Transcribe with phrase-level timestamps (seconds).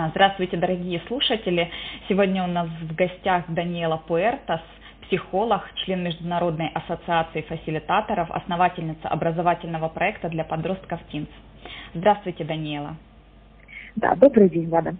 [0.00, 1.70] А, здравствуйте, дорогие слушатели.
[2.08, 4.62] Сегодня у нас в гостях Даниэла Пуэртас,
[5.02, 11.28] психолог, член Международной ассоциации фасилитаторов, основательница образовательного проекта для подростков ТИНС.
[11.92, 12.96] Здравствуйте, Даниэла.
[13.96, 14.94] Да, добрый день, Влада.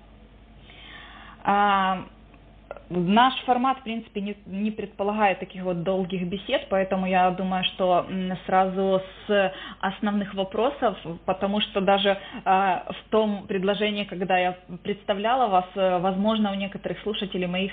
[2.91, 7.65] А, Наш формат, в принципе, не, не предполагает таких вот долгих бесед, поэтому я думаю,
[7.65, 8.07] что
[8.47, 15.67] сразу с основных вопросов, потому что даже э, в том предложении, когда я представляла вас,
[15.75, 17.73] э, возможно, у некоторых слушателей моих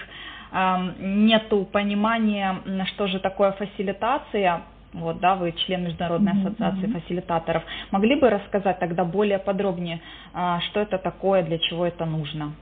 [0.52, 4.61] э, нету понимания, что же такое фасилитация,
[4.94, 6.47] вот, да, вы член Международной mm-hmm.
[6.47, 7.63] ассоциации фасилитаторов.
[7.91, 9.99] Могли бы рассказать тогда более подробнее,
[10.34, 12.53] э, что это такое, для чего это нужно?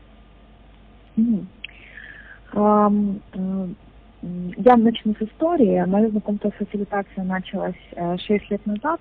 [1.18, 1.46] Mm-hmm.
[2.55, 2.90] Э,
[4.58, 5.86] я начну с истории.
[5.86, 9.00] Мое знакомство с фасилитацией началось 6 э, лет назад.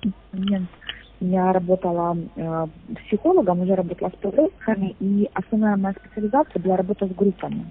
[1.21, 2.67] Я работала э,
[3.07, 7.65] психологом, уже работала с подростками, и основная моя специализация была работа с группами.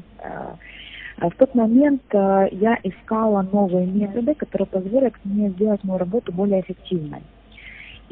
[1.18, 7.22] В тот момент я искала новые методы, которые позволят мне сделать мою работу более эффективной.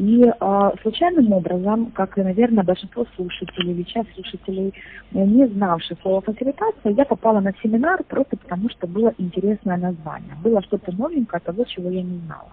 [0.01, 4.73] И э, случайным образом, как и, наверное, большинство слушателей часть слушателей,
[5.13, 10.33] э, не знавших слово фасилитация, я попала на семинар просто потому, что было интересное название.
[10.43, 12.49] Было что-то новенькое того, чего я не знала.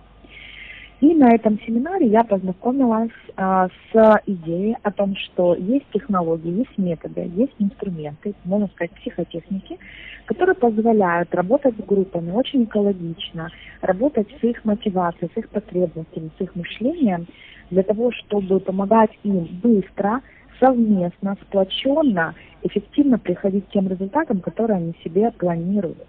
[1.01, 6.77] И на этом семинаре я познакомилась а, с идеей о том, что есть технологии, есть
[6.77, 9.79] методы, есть инструменты, можно сказать, психотехники,
[10.27, 13.49] которые позволяют работать с группами очень экологично,
[13.81, 17.29] работать с их мотивацией, с их потребностями, с их мышлением,
[17.71, 20.21] для того, чтобы помогать им быстро,
[20.59, 26.09] совместно, сплоченно, эффективно приходить к тем результатам, которые они себе планируют.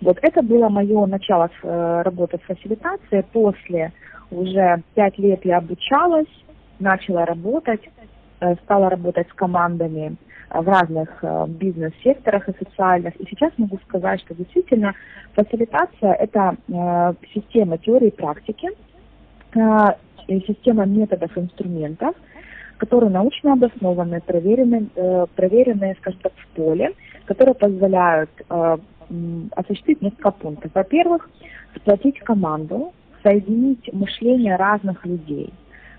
[0.00, 3.24] Вот это было мое начало э, работы в фасилитации.
[3.32, 3.92] После
[4.30, 6.28] уже пять лет я обучалась,
[6.78, 7.82] начала работать,
[8.40, 10.16] э, стала работать с командами
[10.50, 13.16] э, в разных э, бизнес-секторах и социальных.
[13.16, 14.94] И сейчас могу сказать, что действительно
[15.34, 16.56] фасилитация– это
[17.32, 18.68] система теории и практики,
[20.46, 22.14] система методов и инструментов,
[22.76, 24.88] которые научно обоснованы, проверены,
[25.34, 26.92] проверены, скажем так, в поле,
[27.26, 28.30] которые позволяют
[29.56, 30.70] осуществить несколько пунктов.
[30.74, 31.28] Во-первых,
[31.76, 32.92] сплотить команду,
[33.24, 35.52] соединить мышление разных людей.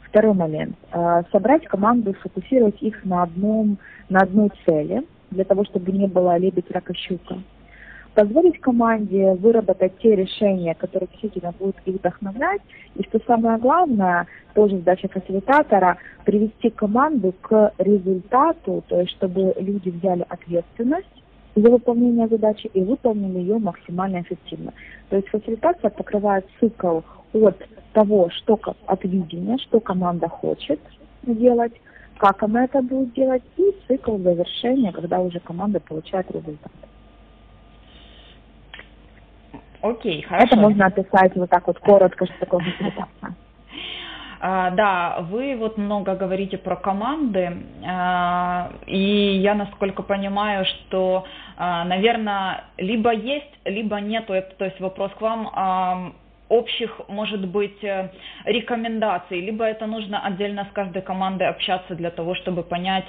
[0.04, 0.78] Второй момент.
[0.94, 3.78] Э, собрать команду, сфокусировать их на, одном,
[4.08, 7.40] на одной цели, для того, чтобы не было лебедь, рака, щука.
[8.14, 12.62] Позволить команде выработать те решения, которые действительно будут их вдохновлять.
[12.96, 19.90] И что самое главное, тоже задача фасилитатора, привести команду к результату, то есть чтобы люди
[19.90, 21.25] взяли ответственность
[21.56, 24.74] за выполнение задачи и выполнили ее максимально эффективно.
[25.10, 27.00] То есть фасилитация покрывает цикл
[27.34, 27.58] от
[27.94, 30.80] того, что от видения, что команда хочет
[31.24, 31.74] делать,
[32.18, 36.72] как она это будет делать, и цикл завершения, когда уже команда получает результат.
[39.82, 40.48] Окей, хорошо.
[40.48, 43.36] Это можно описать вот так вот коротко, что такое фасилитация.
[44.48, 51.26] А, да, вы вот много говорите про команды, а, и я насколько понимаю, что,
[51.58, 56.14] наверное, либо есть, либо это, то есть вопрос к вам,
[56.48, 58.12] общих, может быть, э,
[58.46, 63.06] рекомендаций, либо это нужно отдельно с каждой командой общаться для того, чтобы понять,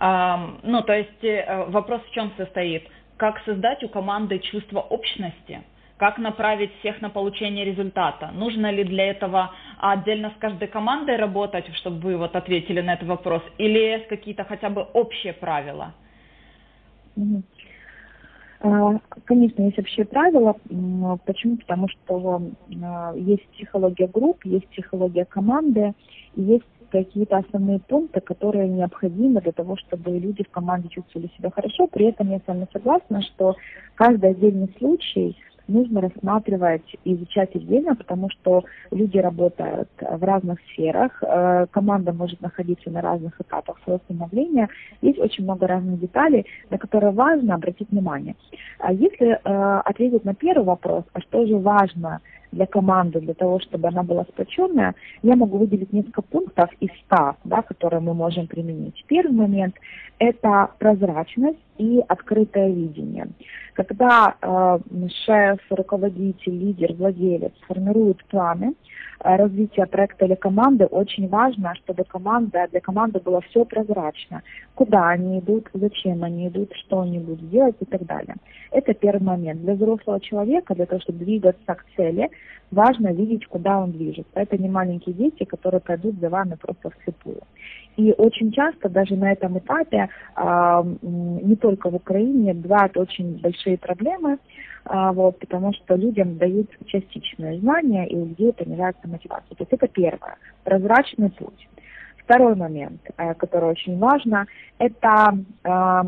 [0.00, 2.82] ну, то есть э, вопрос в чем состоит,
[3.16, 5.62] как создать у команды чувство общности–
[5.96, 8.30] как направить всех на получение результата.
[8.32, 13.08] Нужно ли для этого отдельно с каждой командой работать, чтобы вы вот ответили на этот
[13.08, 15.94] вопрос, или есть какие-то хотя бы общие правила?
[18.64, 20.56] А, конечно, есть общие правила.
[21.26, 21.58] Почему?
[21.58, 22.42] Потому что
[22.82, 25.92] а, есть психология групп, есть психология команды,
[26.34, 31.88] есть какие-то основные пункты, которые необходимы для того, чтобы люди в команде чувствовали себя хорошо.
[31.88, 33.54] При этом я с вами согласна, что
[33.96, 35.36] каждый отдельный случай
[35.68, 42.40] нужно рассматривать и изучать отдельно, потому что люди работают в разных сферах, э, команда может
[42.40, 44.68] находиться на разных этапах своего становления,
[45.02, 48.36] есть очень много разных деталей, на которые важно обратить внимание.
[48.78, 52.20] А если э, ответить на первый вопрос, а что же важно
[52.54, 57.36] для команды, для того, чтобы она была сплоченная, я могу выделить несколько пунктов из 100,
[57.44, 59.04] да, которые мы можем применить.
[59.08, 59.74] Первый момент–
[60.18, 63.26] это прозрачность и открытое видение.
[63.74, 64.78] Когда э,
[65.24, 68.74] шеф, руководитель, лидер, владелец формируют планы,
[69.24, 74.42] Э, развития проекта или команды очень важно, чтобы команда, для команды было все прозрачно.
[74.74, 78.34] Куда они идут, зачем они идут, что они будут делать и так далее.
[78.70, 79.62] Это первый момент.
[79.62, 82.28] Для взрослого человека, для того, чтобы двигаться к цели,
[82.70, 84.32] важно видеть, куда он движется.
[84.34, 87.40] Это не маленькие дети, которые пойдут за вами просто вслепую.
[87.96, 93.78] И очень часто даже на этом этапе, а, не только в Украине, бывают очень большие
[93.78, 94.38] проблемы,
[94.84, 99.54] а, вот, потому что людям дают частичные знания, и у людей понижается мотивация.
[99.56, 101.68] То есть это первое, прозрачный путь.
[102.24, 104.46] Второй момент, э, который очень важно,
[104.78, 106.06] это а,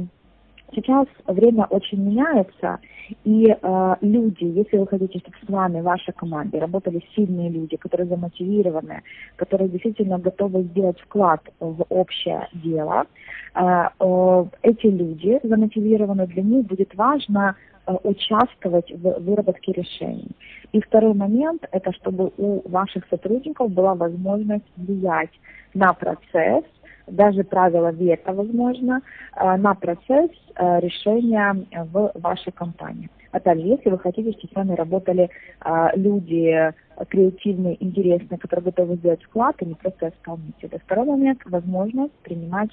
[0.75, 2.81] Сейчас время очень меняется,
[3.25, 7.77] и э, люди, если вы хотите, чтобы с вами, в вашей команде работали сильные люди,
[7.77, 9.03] которые замотивированы,
[9.37, 13.07] которые действительно готовы сделать вклад в общее дело,
[13.55, 17.55] э, э, эти люди замотивированы, для них будет важно
[17.87, 20.33] э, участвовать в выработке решений.
[20.73, 25.31] И второй момент– это чтобы у ваших сотрудников была возможность влиять
[25.75, 26.65] на процесс,
[27.07, 29.01] даже правила вето, возможно,
[29.37, 33.09] э, на процесс э, решения в вашей компании.
[33.33, 35.31] Опять же, если вы хотите, чтобы с вами работали
[35.65, 36.73] э, люди
[37.09, 40.81] креативные, интересные, которые готовы сделать вклад, а не просто исполнители.
[40.85, 42.71] Второй момент– возможность принимать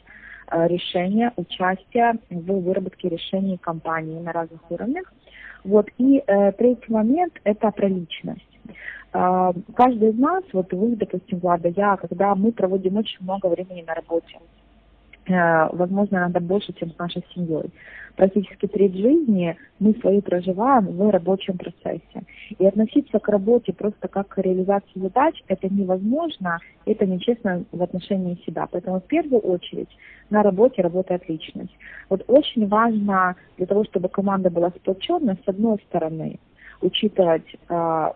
[0.49, 5.11] решения, участия в выработке решений компании на разных уровнях.
[5.63, 5.89] Вот.
[5.97, 6.23] И
[6.57, 8.52] третий момент– это про личность.
[9.13, 13.83] А, каждый из нас, вот вы, допустим, Влада, я, когда мы проводим очень много времени
[13.85, 14.39] на работе,
[15.27, 17.71] э, возможно, надо больше, чем с нашей семьей.
[18.15, 22.23] Практически треть жизни мы свои проживаем в рабочем процессе.
[22.59, 28.39] И относиться к работе просто как к реализации задач, это невозможно, это нечестно в отношении
[28.45, 28.67] себя.
[28.71, 29.89] Поэтому в первую очередь
[30.29, 31.75] на работе работает личность.
[32.09, 36.39] Вот очень важно для того, чтобы команда была сплоченной, с одной стороны,
[36.83, 38.15] учитывать а,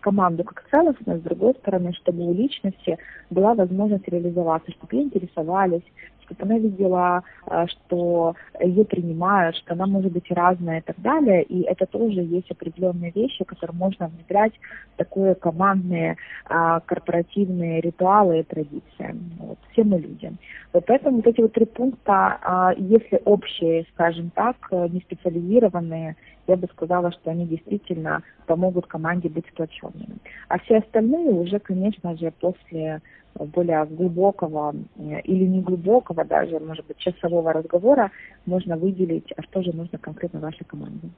[0.00, 2.98] команду как целостность, с другой стороны, чтобы у личности
[3.30, 5.82] была возможность реализоваться, чтобы ей интересовались,
[6.24, 11.42] чтобы она видела, э, что ее принимают, что она может быть разная и так далее.
[11.42, 14.52] И это тоже есть определенные вещи, которые можно внедрять
[14.94, 16.16] в такие командные
[16.46, 19.16] а, корпоративные ритуалы и традиции.
[19.38, 20.32] Вот, все мы люди.
[20.72, 26.16] Вот поэтому вот эти вот три пункта, а, если общие, скажем так, не специализированные,
[26.46, 30.18] я бы сказала, что они действительно помогут команде быть сплоченными.
[30.48, 33.00] А все остальные уже, конечно же, после
[33.34, 38.10] более глубокого э, или не глубокого даже, может быть, часового разговора
[38.46, 41.08] можно выделить, а что же нужно конкретно вашей команде.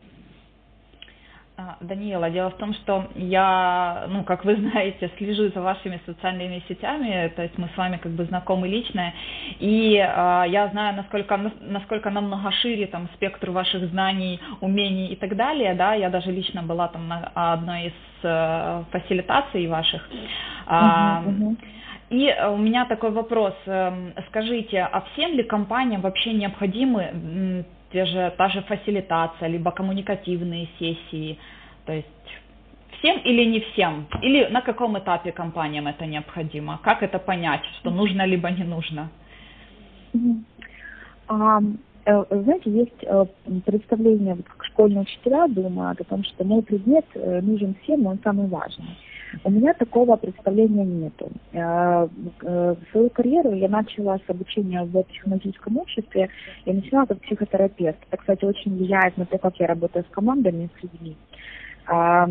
[1.58, 6.62] А, Даниэла, дело в том, что я, ну, как вы знаете, слежу за вашими социальными
[6.68, 9.14] сетями, то есть мы с вами как бы знакомы лично,
[9.58, 15.34] и э, я знаю, насколько, насколько намного шире там спектр ваших знаний, умений и так
[15.34, 20.06] далее, да, я даже лично была там на одной из э, фасилитаций ваших.
[20.66, 21.56] Uh-huh, uh-huh.
[22.10, 23.54] И у меня такой вопрос.
[23.66, 30.68] Эм, скажите, а всем ли компаниям вообще необходимы те же, та же фасилитация, либо коммуникативные
[30.78, 31.38] сессии.
[31.84, 32.06] То есть
[32.98, 34.06] всем или не всем?
[34.22, 36.78] Или на каком этапе компаниям это необходимо?
[36.82, 39.08] Как это понять, что нужно либо не нужно?
[41.28, 41.60] А,
[42.04, 43.26] э, знаете, есть э,
[43.64, 48.46] представление, как школьные учителя думают о том, что мой предмет э, нужен всем, он самый
[48.46, 48.96] важный.
[49.44, 51.30] У меня такого представления нету.
[51.52, 52.08] Э,
[52.42, 56.28] э, свою карьеру я начала с обучения в психологическом обществе.
[56.64, 57.98] Я начала как психотерапевт.
[58.08, 61.16] Это, кстати, очень влияет на то, как я работаю с командами, с людьми.
[61.88, 62.26] Э,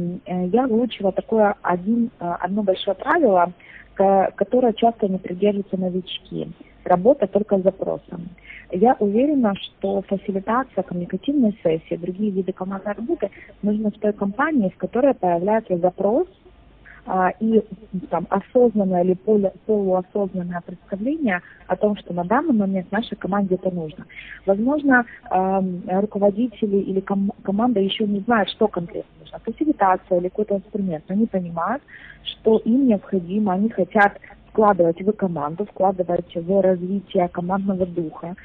[0.48, 3.52] я выучила такое один, одно большое правило,
[3.96, 6.52] которое часто не придерживаются новички.
[6.84, 8.30] Работа только с запросом.
[8.72, 13.30] Я уверена, что фасилитация, коммуникативные сессии, другие виды командной работы
[13.62, 16.28] нужны в той компании, в которой появляется запрос–
[17.40, 17.64] и
[18.10, 23.70] там, осознанное или полу, полуосознанное представление о том, что на данный момент нашей команде это
[23.70, 24.06] нужно.
[24.46, 31.04] Возможно, руководители или ком- команда еще не знают, что конкретно нужно, фасилитация или какой-то инструмент,
[31.08, 31.84] но они понимают,
[32.24, 34.20] что им необходимо, они хотят
[34.50, 38.36] вкладывать в команду, вкладывать в развитие командного духа.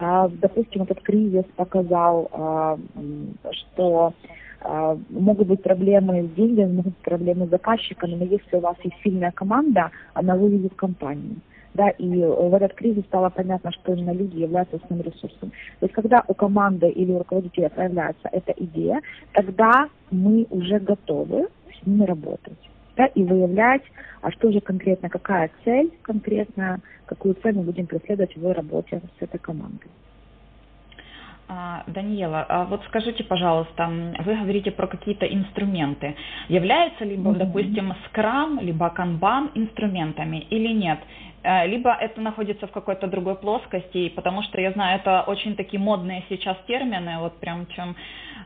[0.00, 2.76] Э, допустим, этот кризис показал, э,
[3.52, 4.12] что а,
[5.10, 8.96] могут быть проблемы с деньгами, могут быть проблемы с заказчиками, но если у вас есть
[9.02, 11.36] сильная команда, она выведет компанию.
[11.72, 15.52] Да, и в этот кризис стало понятно, что именно люди являются основным ресурсом.
[15.78, 19.00] То есть когда у команды или у руководителя появляется эта идея,
[19.32, 21.46] тогда мы уже готовы
[21.80, 22.58] с ними работать
[22.96, 23.82] да, и выявлять,
[24.20, 29.22] а что же конкретно, какая цель конкретно, какую цель мы будем преследовать в работе с
[29.22, 29.88] этой командой.
[31.52, 33.88] А, Даниела, а вот скажите, пожалуйста,
[34.24, 36.14] вы говорите про какие-то инструменты.
[36.48, 37.38] Является либо, mm-hmm.
[37.38, 41.00] допустим, Scrum, либо Kanban инструментами или нет?
[41.42, 45.80] э, либо это находится в какой-то другой плоскости, потому что я знаю, это очень такие
[45.80, 47.96] модные сейчас термины, вот прям чем,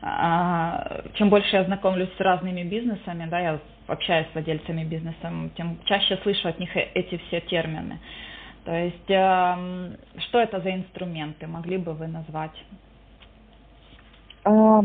[0.01, 5.77] а, чем больше я знакомлюсь с разными бизнесами, да, я общаюсь с владельцами бизнеса, тем
[5.85, 7.99] чаще слышу от них э, эти все термины.
[8.63, 12.55] То есть, эм, что это за инструменты, могли бы вы назвать?
[14.45, 14.81] Э,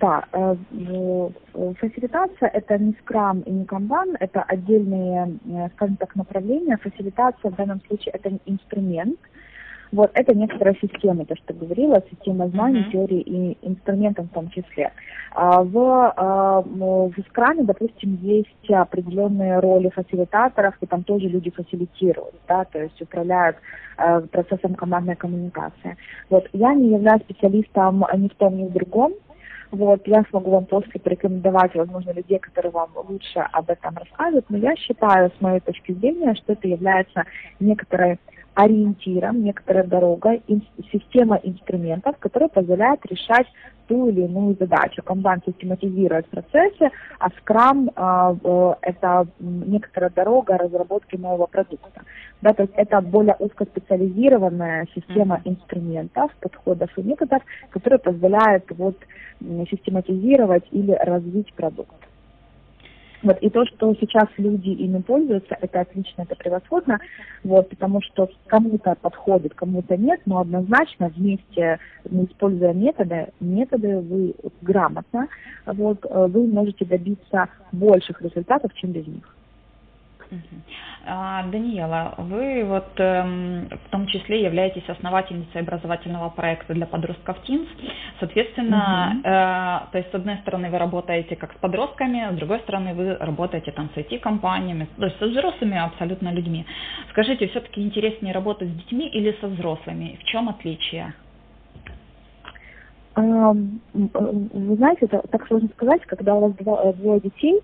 [0.00, 0.56] да, э,
[1.78, 5.38] фасилитация это не скрам и не канбан, это отдельные,
[5.74, 6.76] скажем так, направления.
[6.76, 9.18] Фасилитация в данном случае это инструмент,
[9.96, 12.92] вот это некоторая система, то, что говорила, система знаний, uh-huh.
[12.92, 14.92] теории и инструментов в том числе.
[15.32, 22.34] А в, а, в скраме, допустим, есть определенные роли фасилитаторов, и там тоже люди фасилитируют,
[22.46, 23.56] да, то есть управляют
[23.98, 25.96] э, процессом командной коммуникации.
[26.30, 29.12] Вот я не являюсь специалистом ни в том, ни в другом,
[29.70, 34.58] вот, я смогу вам после порекомендовать, возможно, людей, которые вам лучше об этом расскажут, но
[34.58, 37.24] я считаю, с моей точки зрения, что это является
[37.58, 38.18] некоторой
[38.56, 40.40] ориентиром, некоторая дорога,
[40.90, 43.46] система инструментов, которая позволяет решать
[43.86, 45.02] ту или иную задачу.
[45.02, 52.02] Kanban систематизирует процессы, а Scrum э, это некоторая дорога разработки нового продукта.
[52.40, 58.96] Да, то есть это более узкоспециализированная система инструментов, подходов и методов, которая позволяет вот,
[59.70, 62.05] систематизировать или развить продукт.
[63.22, 66.98] Вот, и то, что сейчас люди ими пользуются, это отлично, это превосходно,
[67.44, 75.28] вот, потому что кому-то подходит, кому-то нет, но однозначно вместе, используя методы, методы вы грамотно,
[75.64, 79.35] вот, э, вы можете добиться больших результатов, чем без них.
[81.06, 87.68] А, Даниэла, вы вот эм, в том числе являетесь основательницей образовательного проекта для подростков Teens.
[88.18, 89.20] Соответственно, угу.
[89.20, 93.14] э, то есть с одной стороны вы работаете как с подростками, с другой стороны вы
[93.16, 96.66] работаете там с IT-компаниями, то есть со взрослыми абсолютно людьми.
[97.10, 100.18] Скажите, все-таки интереснее работать с детьми или со взрослыми?
[100.20, 101.14] В чем отличие?
[103.14, 107.62] Вы знаете, это так сложно сказать, когда у вас два, двое детей,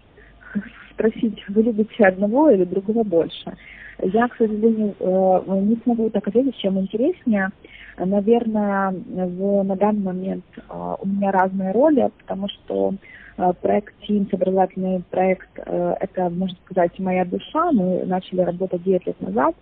[0.92, 3.56] спросить, вы любите одного или другого больше.
[4.02, 7.50] Я, к сожалению, э, не смогу так ответить, чем интереснее.
[7.99, 12.94] Наверное, в, на данный момент э, у меня разные роли, потому что
[13.37, 17.70] э, проект Teams, образовательный проект, это, можно сказать, моя душа.
[17.70, 19.54] Мы начали работать 9 лет назад,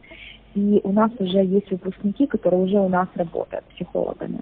[0.54, 4.40] и у нас уже есть выпускники, которые уже у нас работают психологами.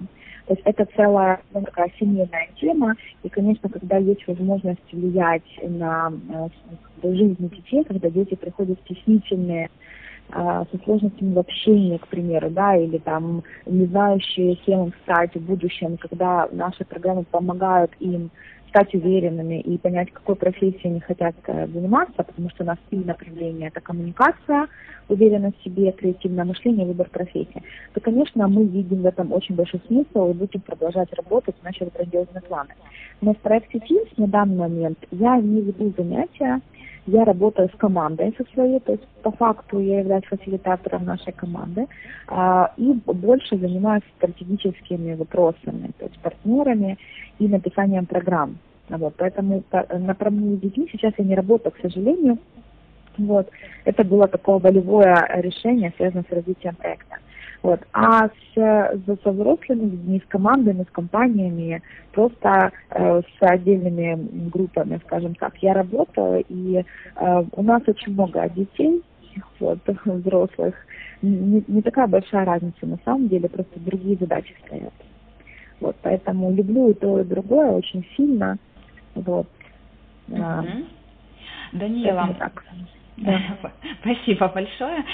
[0.48, 6.10] То есть это целая ну, такая семейная тема, и, конечно, когда есть возможность влиять на
[6.10, 6.48] э,
[7.02, 9.68] жизнь детей, когда дети приходят стеснительные,
[10.30, 15.96] со сложностями в общении, к примеру, да, или там не знающие, кем стать в будущем,
[15.96, 18.30] когда наши программы помогают им
[18.68, 22.98] стать уверенными и понять, какой профессией они хотят э, заниматься, потому что у нас три
[22.98, 23.68] направления.
[23.68, 24.68] Это коммуникация,
[25.08, 27.62] уверенность в себе, креативное мышление, выбор профессии.
[27.94, 31.86] То, конечно, мы видим в этом очень большой смысл и будем продолжать работать в наши
[31.86, 32.74] грандиозные планы.
[33.20, 36.60] Но в проекте Teams на данный момент я не веду занятия,
[37.08, 41.86] я работаю с командой со своей, то есть по факту я являюсь фасилитатором нашей команды
[42.26, 46.98] а, и больше занимаюсь стратегическими вопросами, то есть партнерами
[47.38, 48.58] и написанием программ.
[48.90, 52.38] Вот, поэтому напрямую с детьми сейчас я не работаю, к сожалению.
[53.18, 53.50] Вот.
[53.84, 57.16] Это было такое волевое решение, связанное с развитием проекта.
[57.62, 57.80] Вот.
[57.92, 65.34] А с, со взрослыми людьми, с командами, с компаниями, просто э, с отдельными группами, скажем
[65.34, 69.02] так, я работаю, и э, у нас очень много детей,
[69.58, 70.74] вот, взрослых.
[71.20, 74.94] Не, не такая большая разница на самом деле, просто другие задачи стоят.
[75.80, 78.56] Вот, поэтому люблю и то, и другое очень сильно.
[79.14, 79.48] Вот.
[80.28, 80.86] Mm-hmm.
[81.72, 82.52] Даниэла, да.
[84.00, 85.04] спасибо большое.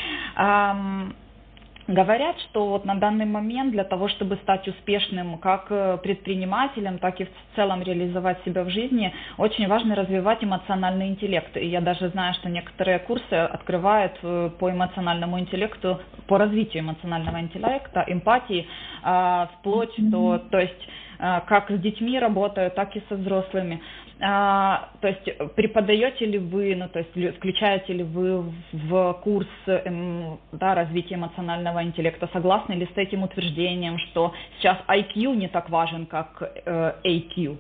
[1.87, 7.21] Говорят, что вот на данный момент для того, чтобы стать успешным как э, предпринимателем, так
[7.21, 11.55] и в целом реализовать себя в жизни, очень важно развивать эмоциональный интеллект.
[11.59, 17.39] И я даже знаю, что некоторые курсы открывают э, по эмоциональному интеллекту, по развитию эмоционального
[17.41, 18.67] интеллекта, эмпатии,
[19.03, 20.09] а, вплоть mm-hmm.
[20.09, 20.89] до, то есть
[21.19, 23.83] э, как с детьми работаю, так и со взрослыми.
[24.21, 30.39] А, то есть преподаете ли вы, ну то есть включаете ли вы в курс эм,
[30.53, 36.07] да, развития эмоционального интеллекта, согласны ли с этим утверждением, что сейчас IQ не так важен,
[36.07, 37.59] как э, AQ?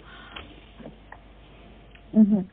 [2.12, 2.44] Угу.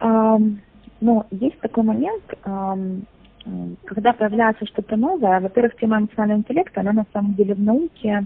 [0.00, 0.58] Um,
[1.00, 3.04] ну, есть такой момент, um,
[3.86, 8.24] когда появляется что-то новое, во-первых, тема эмоционального интеллекта, она на самом деле в науке а,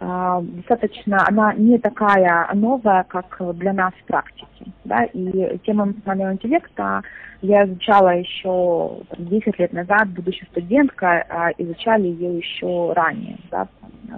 [0.00, 4.66] достаточно, она не такая новая, как для нас в практике.
[4.84, 5.04] Да?
[5.04, 7.02] И тему эмоционального интеллекта
[7.42, 13.68] я изучала еще 10 лет назад, будучи студенткой, а изучали ее еще ранее, да,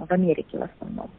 [0.07, 1.09] в Америке в основном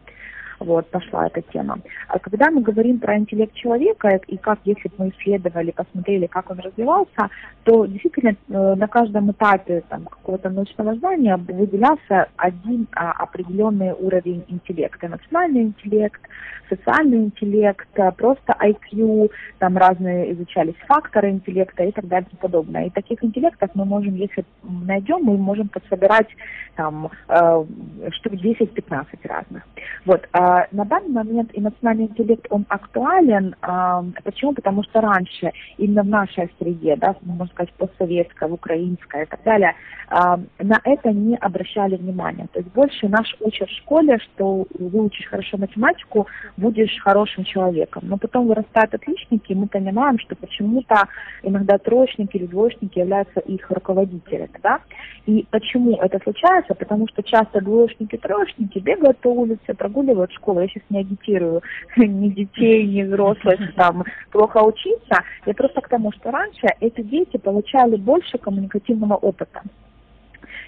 [0.62, 1.78] вот, пошла эта тема.
[2.08, 6.50] А когда мы говорим про интеллект человека, и как, если бы мы исследовали, посмотрели, как
[6.50, 7.30] он развивался,
[7.64, 14.44] то действительно э, на каждом этапе там, какого-то научного знания выделялся один а, определенный уровень
[14.48, 15.06] интеллекта.
[15.06, 16.20] Эмоциональный интеллект,
[16.68, 22.86] социальный интеллект, э, просто IQ, там разные изучались факторы интеллекта и так далее и подобное.
[22.86, 26.28] И таких интеллектов мы можем, если найдем, мы можем подсобирать
[26.76, 27.64] там э,
[28.12, 29.62] штук 10-15 разных.
[30.04, 30.28] Вот.
[30.32, 33.54] А на данный момент эмоциональный интеллект, он актуален.
[33.62, 34.52] А, почему?
[34.52, 39.74] Потому что раньше, именно в нашей среде, да, можно сказать, постсоветская, украинская и так далее,
[40.08, 42.46] а, на это не обращали внимания.
[42.52, 48.02] То есть больше наш учат в школе, что выучишь хорошо математику, будешь хорошим человеком.
[48.06, 51.08] Но потом вырастают отличники, и мы понимаем, что почему-то
[51.42, 54.50] иногда троечники или двоечники являются их руководителями.
[54.62, 54.80] Да?
[55.26, 56.74] И почему это случается?
[56.74, 60.41] Потому что часто двоечники, троечники бегают по улице, прогуливают школу.
[60.46, 61.62] Я сейчас не агитирую
[61.96, 65.22] ни детей, ни взрослых там плохо учиться.
[65.46, 69.62] Я просто к тому, что раньше эти дети получали больше коммуникативного опыта.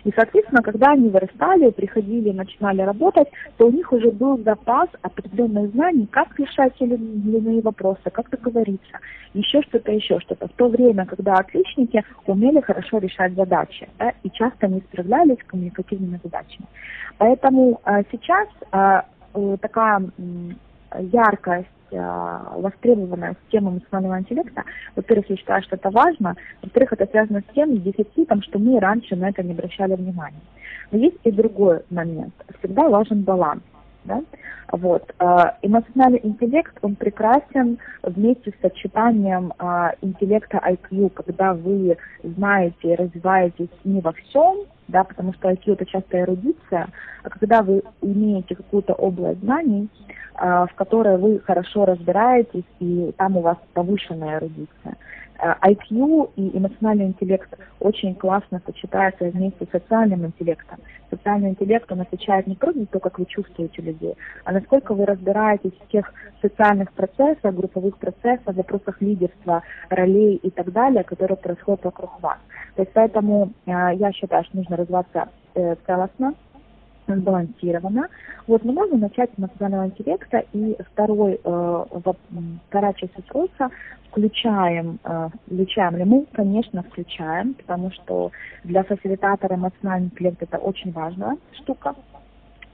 [0.04, 5.71] И, соответственно, когда они вырастали, приходили, начинали работать, то у них уже был запас определенных
[5.73, 8.99] знаний, как решать или иные вопросы, как договориться,
[9.33, 10.47] еще что-то, еще что-то.
[10.49, 15.47] В то время, когда отличники умели хорошо решать задачи, да, и часто не справлялись с
[15.47, 16.66] коммуникативными задачами.
[17.16, 19.07] Поэтому а, сейчас а,
[19.61, 20.03] такая
[20.99, 24.64] яркость а, востребованная тема эмоционального интеллекта.
[24.97, 26.35] Во-первых, я считаю, что это важно.
[26.62, 30.41] Во-вторых, это связано с тем дефицитом, что мы раньше на это не обращали внимания.
[30.91, 32.35] Но есть и другой момент.
[32.59, 33.62] Всегда важен баланс.
[34.05, 34.23] Да?
[34.73, 35.14] Вот.
[35.19, 39.53] А, эмоциональный интеллект, он прекрасен вместе с сочетанием
[40.03, 45.87] интеллекта IQ, когда вы знаете и развиваетесь не во всем, да, потому что IQ это
[45.87, 46.88] часто эрудиция,
[47.23, 49.88] а когда вы имеете какую-то область знаний,
[50.37, 54.97] в которой вы хорошо разбираетесь, и там у вас повышенная эрудиция.
[55.38, 57.49] IQ и эмоциональный интеллект
[57.81, 60.79] очень классно сочетаются вместе с социальным интеллектом.
[61.11, 64.14] Социальный интеллект, он отвечает не просто то, как вы чувствуете людей,
[64.45, 70.73] а насколько вы разбираетесь в тех социальных процессах, групповых процессах, вопросах лидерства, ролей и так
[70.73, 72.38] далее, которые происходят вокруг вас.
[72.77, 76.35] То есть поэтому э, я считаю, что нужно развиваться э, целостно,
[77.07, 78.09] сбалансировано.
[78.47, 81.85] Вот мы можем начать с эмоционального интеллекта, и второй, э,
[82.69, 83.71] вторая часть вопроса
[84.11, 86.27] включаем, э, включаем ли мы?
[86.33, 88.31] Конечно, включаем, потому что
[88.62, 91.95] для фасилитатора эмоциональный интеллект это очень важная штука.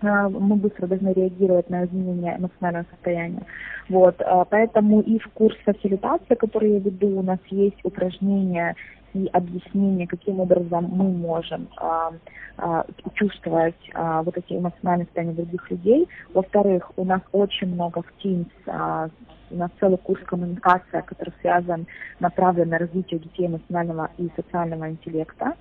[0.02, 3.42] Э, мы быстро должны реагировать на изменения эмоционального состояния.
[3.88, 8.76] Вот, э, поэтому и в курс фасилитации, который я веду, у нас есть упражнения
[9.14, 12.12] и объяснение, каким образом мы можем а,
[12.56, 16.08] а, чувствовать а, вот эти эмоциональные состояния других людей.
[16.32, 19.08] Во-вторых, у нас очень много в Teams, а,
[19.50, 21.86] у нас целый курс коммуникации, который связан,
[22.20, 25.54] направлен на развитие детей эмоционального и социального интеллекта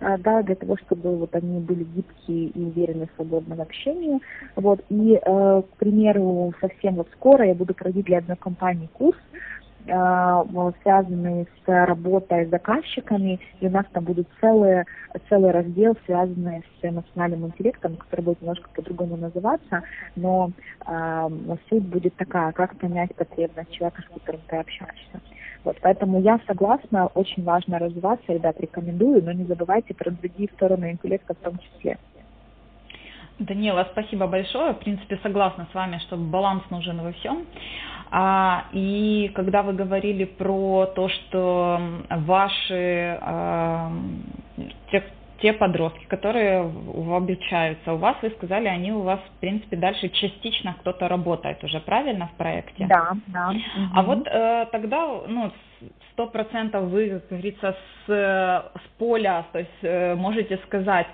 [0.00, 4.20] а, да, для того, чтобы вот они были гибкие и уверены в свободном общении.
[4.56, 4.80] Вот.
[4.88, 9.18] И, э, к примеру, совсем вот скоро я буду проводить для одной компании курс,
[9.84, 14.84] связанные с работой с заказчиками, и у нас там будет целый,
[15.28, 19.82] целый раздел, связанный с эмоциональным интеллектом, который будет немножко по-другому называться,
[20.14, 20.50] но
[20.86, 21.28] э,
[21.68, 25.20] суть будет такая, как понять потребность человека, с которым ты общаешься.
[25.64, 30.92] Вот, поэтому я согласна, очень важно развиваться, ребят, рекомендую, но не забывайте про другие стороны
[30.92, 31.98] интеллекта в том числе.
[33.44, 34.72] Данила, спасибо большое.
[34.72, 37.44] В принципе, согласна с вами, что баланс нужен во всем.
[38.10, 43.90] А, и когда вы говорили про то, что ваши а,
[44.90, 45.02] те,
[45.40, 50.76] те подростки, которые обучаются у вас, вы сказали, они у вас, в принципе, дальше частично
[50.80, 52.86] кто-то работает уже, правильно, в проекте?
[52.86, 53.52] Да, да.
[53.94, 54.12] А угу.
[54.12, 55.50] вот э, тогда, ну,
[56.12, 57.76] сто процентов вы, как говорится,
[58.06, 61.06] с, с поля, то есть э, можете сказать,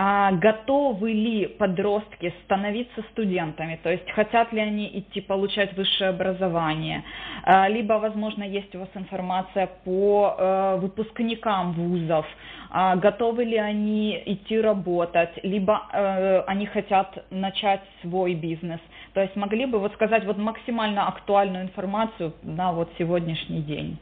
[0.00, 7.02] а готовы ли подростки становиться студентами, то есть хотят ли они идти получать высшее образование,
[7.42, 12.26] а, либо, возможно, есть у вас информация по э, выпускникам вузов,
[12.70, 18.78] а, готовы ли они идти работать, либо э, они хотят начать свой бизнес.
[19.14, 23.98] То есть могли бы вот сказать вот максимально актуальную информацию на вот сегодняшний день.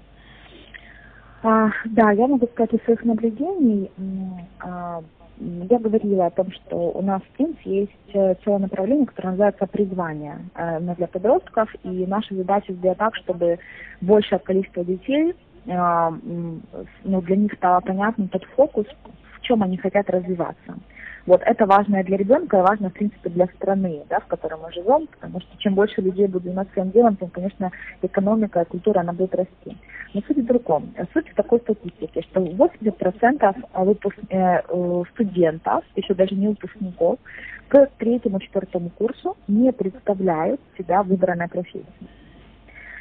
[1.42, 3.90] А, да, я могу сказать из своих наблюдений.
[4.60, 5.00] А,
[5.38, 9.66] я говорила о том, что у нас в ТИНС есть э, целое направление, которое называется
[9.66, 13.58] призвание э, для подростков, и наша задача сделать так, чтобы
[14.00, 15.34] большее количество детей,
[15.66, 16.10] э,
[17.04, 18.86] ну, для них стало понятным тот фокус,
[19.38, 20.76] в чем они хотят развиваться.
[21.26, 24.72] Вот это важно для ребенка и важно, в принципе, для страны, да, в которой мы
[24.72, 29.00] живем, потому что чем больше людей будет заниматься своим делом, тем, конечно, экономика и культура,
[29.00, 29.76] она будет расти.
[30.14, 30.94] Но суть в другом.
[31.12, 37.18] Суть в такой статистике, что 80% выпуск, э, э, студентов, еще даже не выпускников,
[37.68, 42.08] к третьему-четвертому курсу не представляют себя выбранной профессией.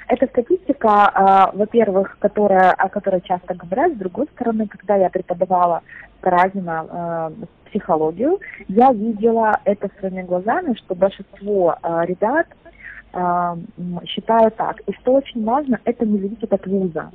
[0.08, 5.82] Это статистика, э, во-первых, которая, о которой часто говорят, с другой стороны, когда я преподавала
[6.22, 12.48] Каразина э, психологию, я видела это своими глазами, что большинство э, ребят
[13.14, 13.56] э,
[14.06, 14.80] считают так.
[14.88, 17.12] И что очень важно, это не зависит от вуза.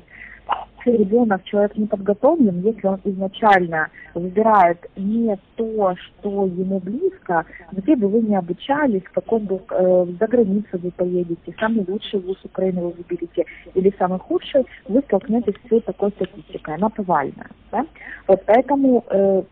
[0.85, 7.97] Если ребенок, человек не подготовлен, если он изначально выбирает не то, что ему близко, где
[7.97, 12.39] бы вы не обучались, в каком бы э, за границу вы поедете, самый лучший вуз
[12.45, 13.45] Украины вы выберете
[13.75, 17.51] или самый худший, вы столкнетесь с такой статистикой, она повальная.
[17.71, 17.87] Да?
[18.27, 19.43] Вот поэтому э,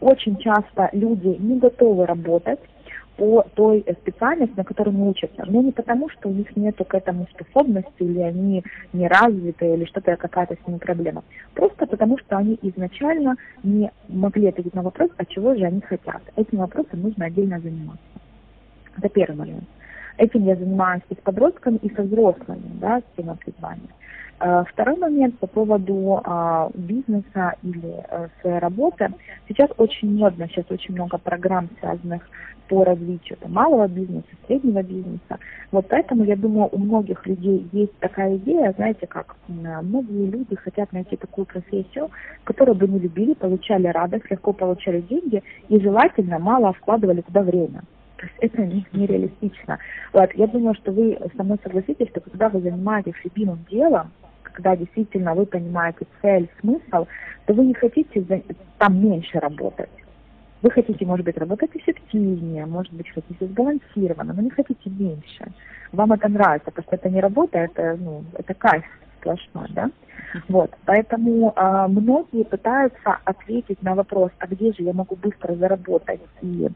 [0.00, 2.60] очень часто люди не готовы работать
[3.16, 5.44] по той специальности, на которой мы учатся.
[5.46, 9.84] Но не потому, что у них нет к этому способности, или они не развиты, или
[9.84, 11.22] что-то, какая-то с ними проблема.
[11.54, 16.22] Просто потому, что они изначально не могли ответить на вопрос, а чего же они хотят.
[16.36, 18.02] Этим вопросом нужно отдельно заниматься.
[18.96, 19.64] Это первый момент.
[20.16, 23.88] Этим я занимаюсь и с подростками, и со взрослыми, да, с темой призвания.
[24.44, 29.08] Э, второй момент по поводу а, бизнеса или а, своей работы.
[29.46, 32.28] Сейчас очень модно, сейчас очень много программ, связанных
[32.68, 35.38] по развитию там, малого бизнеса, среднего бизнеса.
[35.70, 40.92] Вот поэтому, я думаю, у многих людей есть такая идея, знаете, как многие люди хотят
[40.92, 42.10] найти такую профессию,
[42.42, 47.82] которую бы не любили, получали радость, легко получали деньги и желательно мало вкладывали туда время.
[48.16, 49.78] То есть это нереалистично.
[50.12, 54.10] Вот, я думаю, что вы со мной согласитесь, что когда вы занимаетесь любимым делом,
[54.52, 57.06] когда действительно вы понимаете цель, смысл,
[57.46, 58.24] то вы не хотите
[58.78, 59.90] там меньше работать.
[60.62, 65.44] Вы хотите, может быть, работать эффективнее, может быть, хотите сбалансированно, но не хотите меньше.
[65.90, 68.84] Вам это нравится, потому что это не работа, это, ну, это кайф
[69.20, 69.90] сплошной, да?
[70.48, 76.20] Вот, поэтому э, многие пытаются ответить на вопрос, а где же я могу быстро заработать
[76.40, 76.68] и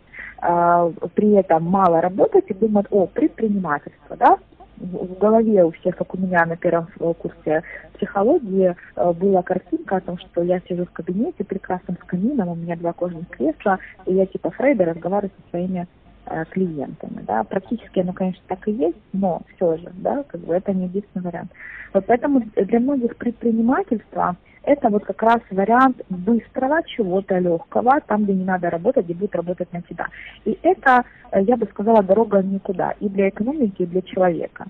[0.42, 4.38] э, при этом мало работать, и думают, о, предпринимательство, да?
[4.78, 6.86] В голове у всех, как у меня на первом
[7.18, 7.62] курсе
[7.94, 12.54] психологии, э, была картинка о том, что я сижу в кабинете прекрасным с камином, у
[12.54, 15.86] меня два кожаных кресла, и я типа Фрейда разговариваю со своими
[16.26, 20.54] э, клиентами, да, практически оно, конечно, так и есть, но все же, да, как бы
[20.54, 21.50] это не единственный вариант.
[21.92, 28.34] Вот поэтому для многих предпринимательства это вот как раз вариант быстрого чего-то легкого, там, где
[28.34, 30.06] не надо работать, где будет работать на тебя.
[30.44, 34.66] И это, э, я бы сказала, дорога никуда и для экономики, и для человека.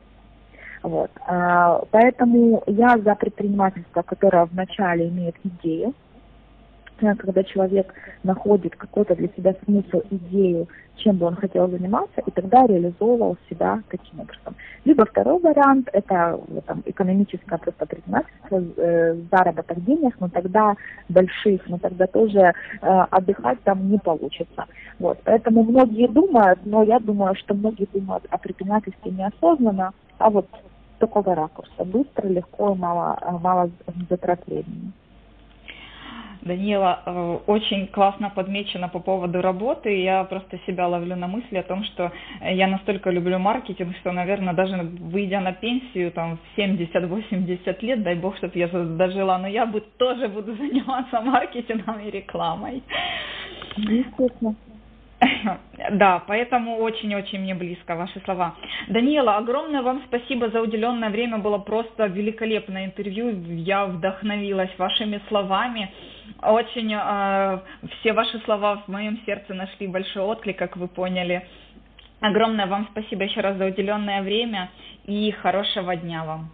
[0.82, 1.10] Вот.
[1.26, 5.94] А, поэтому я за предпринимательство, которое вначале имеет идею,
[6.98, 12.66] когда человек находит какой-то для себя смысл, идею, чем бы он хотел заниматься, и тогда
[12.66, 14.56] реализовывал себя таким образом.
[14.84, 20.74] Либо второй вариант– это там, экономическое просто предпринимательство, э, заработок денег, но тогда
[21.08, 24.66] больших, но тогда тоже э, отдыхать там не получится.
[24.98, 25.18] Вот.
[25.24, 30.46] Поэтому многие думают, но я думаю, что многие думают о предпринимательстве неосознанно, а вот
[30.98, 33.70] такого ракурса, быстро, легко, мало, мало
[34.08, 34.92] затрат времени.
[36.46, 40.02] Данила, э, очень классно подмечено по поводу работы.
[40.02, 44.54] Я просто себя ловлю на мысли о том, что я настолько люблю маркетинг, что, наверное,
[44.54, 49.66] даже выйдя на пенсию там в 70-80 лет, дай бог, чтобы я дожила, но я
[49.98, 52.82] тоже буду заниматься маркетингом и рекламой.
[53.76, 54.54] Естественно.
[55.92, 58.54] Да, поэтому очень-очень мне близко ваши слова.
[58.88, 61.38] Даниэла, огромное вам спасибо за уделенное время.
[61.38, 63.30] Было просто великолепное интервью.
[63.48, 65.90] Я вдохновилась вашими словами.
[66.42, 67.58] Очень э,
[68.00, 71.46] все ваши слова в моем сердце нашли большой отклик, как вы поняли.
[72.20, 74.70] Огромное вам спасибо еще раз за уделенное время
[75.04, 76.50] и хорошего дня вам.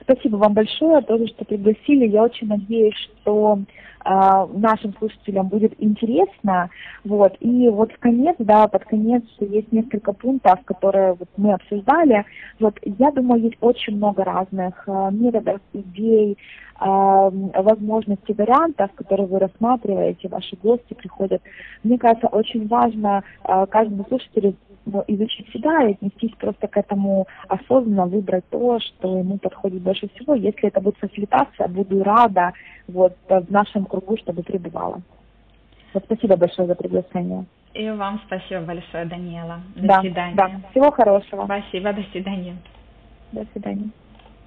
[0.00, 2.06] Спасибо вам большое тоже, что пригласили.
[2.06, 3.58] Я очень надеюсь, что
[4.04, 6.70] э, нашим слушателям будет интересно.
[7.04, 7.36] Вот.
[7.40, 12.24] И вот в конец, да, под конец есть несколько пунктов, которые вот мы обсуждали.
[12.58, 16.38] Вот я думаю, есть очень много разных э, методов, идей,
[16.80, 21.42] э, возможностей, вариантов, которые вы рассматриваете, ваши гости приходят.
[21.82, 24.54] Мне кажется, очень важно э, каждому слушателю
[24.86, 30.08] ну, изучить себя и отнестись просто к этому осознанно, выбрать то, что ему подходит больше
[30.08, 30.34] всего.
[30.34, 32.52] Если это будет фасилитация, буду рада
[32.86, 35.00] вот в нашем кругу, чтобы пребывала.
[36.04, 37.44] Спасибо большое за приглашение.
[37.74, 39.60] И вам спасибо большое, Даниэла.
[39.76, 40.36] До да, свидания.
[40.36, 40.50] Да.
[40.70, 41.44] Всего хорошего.
[41.44, 42.56] Спасибо, до свидания.
[43.32, 43.90] До свидания.